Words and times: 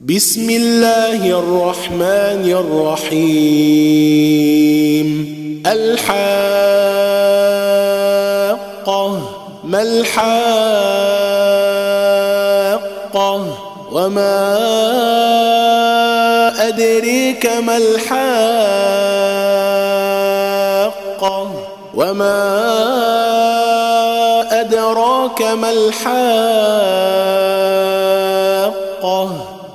بسم 0.00 0.50
الله 0.50 1.26
الرحمن 1.26 2.46
الرحيم. 2.46 3.18
الحاقة 5.66 6.18
ما 9.64 9.82
الحاقة؟ 9.82 10.38
وما 13.92 14.38
أدريك 16.68 17.46
ما 17.46 17.76
الحاقة؟ 17.76 18.30
وما 21.94 22.38
أدراك 24.60 25.42
ما 25.42 25.70
الحاقة؟ 25.70 26.78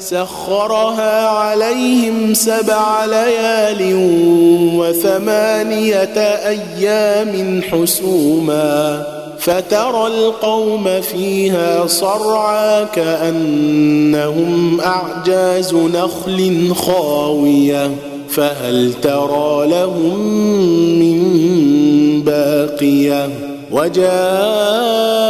سخرها 0.00 1.28
عليهم 1.28 2.34
سبع 2.34 3.04
ليال 3.04 3.94
وثمانية 4.74 6.18
أيام 6.46 7.62
حسوما 7.62 9.06
فترى 9.38 10.06
القوم 10.06 11.00
فيها 11.00 11.86
صرعى 11.86 12.86
كأنهم 12.94 14.80
أعجاز 14.80 15.74
نخل 15.74 16.74
خاوية 16.74 17.90
فهل 18.28 18.92
ترى 19.02 19.68
لهم 19.68 20.18
من 20.98 21.20
باقية 22.22 23.28
وجاء 23.72 25.29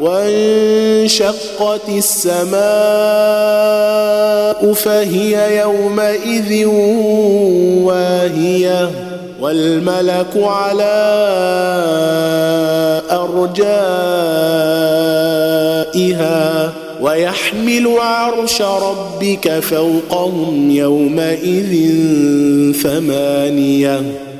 وانشقت 0.00 1.88
السماء 1.88 2.58
فهي 4.72 5.58
يومئذ 5.58 6.66
واهية 7.84 8.90
والملك 9.40 10.36
على 10.36 10.98
أرجائها 15.90 16.72
ويحمل 17.00 17.88
عرش 17.98 18.62
ربك 18.62 19.58
فوقهم 19.60 20.70
يومئذ 20.70 21.92
ثمانية 22.82 24.27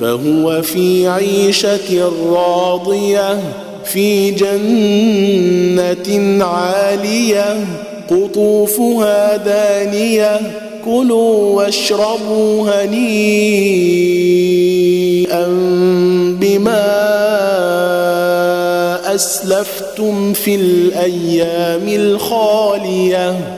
فهو 0.00 0.62
في 0.62 1.08
عيشة 1.08 2.12
راضية 2.32 3.40
في 3.84 4.30
جنة 4.30 6.08
عالية 6.44 7.66
قطوفها 8.10 9.36
دانية 9.36 10.40
كلوا 10.84 11.56
واشربوا 11.56 12.70
هنيئا 12.70 12.98
بما 16.40 16.84
أسلفتم 19.14 20.32
في 20.32 20.54
الأيام 20.54 21.88
الخالية. 21.88 23.57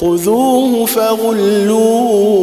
خذوه 0.00 0.86
فغلوه 0.86 2.34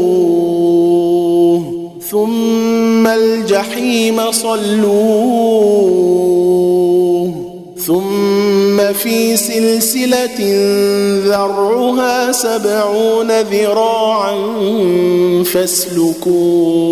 ثم 2.10 3.08
الجحيم 3.08 4.32
صلوه 4.32 5.82
ثم 7.78 8.94
في 8.94 9.38
سلسلة 9.38 10.40
ذرعها 11.26 12.32
سبعون 12.32 13.42
ذراعا 13.42 14.36
فاسلكوه 15.44 16.92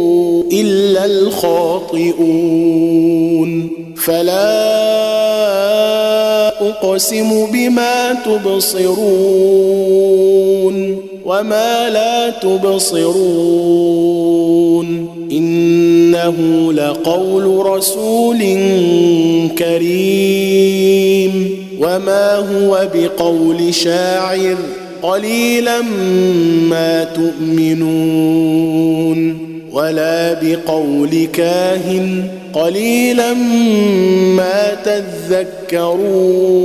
إلا 0.51 1.05
الخاطئون. 1.05 2.31
فلا 3.95 4.71
أقسم 6.69 7.47
بما 7.53 8.13
تبصرون 8.13 8.91
وما 11.25 11.89
لا 11.89 12.29
تبصرون. 12.29 13.91
لقول 16.75 17.65
رسول 17.65 18.39
كريم. 19.57 21.51
وما 21.79 22.35
هو 22.35 22.87
بقول 22.93 23.73
شاعر 23.73 24.57
قليلا 25.01 25.81
ما 26.69 27.03
تؤمنون. 27.03 29.20
ولا 29.71 30.33
بقول 30.41 31.27
كاهن 31.33 32.27
قليلا 32.53 33.33
ما 34.37 34.77
تذكرون 34.85 36.61